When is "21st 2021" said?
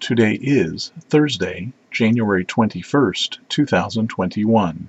2.46-4.88